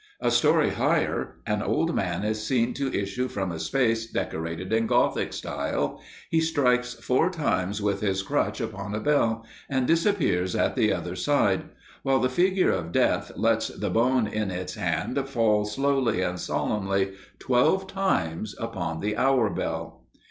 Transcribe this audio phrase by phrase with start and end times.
[0.19, 4.87] A story higher, an old man is seen to issue from a space decorated in
[4.87, 10.75] Gothic style; he strikes four times with his crutch upon a bell, and disappears at
[10.75, 11.65] the other side,
[12.01, 17.13] while the figure of Death lets the bone in its hand fall slowly and solemnly,
[17.37, 20.07] twelve times, upon the hour bell.